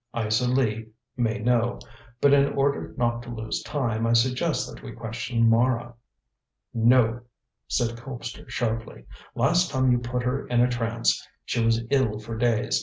[0.17, 1.77] Isa Lee may know,
[2.21, 5.93] but in order not to lose time, I suggest that we question Mara."
[6.73, 7.21] "No,"
[7.67, 9.05] said Colpster sharply.
[9.35, 12.79] "Last time you put her in a trance she was ill for days.